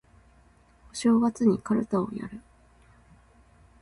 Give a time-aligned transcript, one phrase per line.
[0.91, 2.41] お正月にかるたをやる